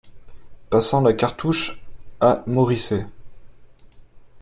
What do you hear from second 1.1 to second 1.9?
cartouche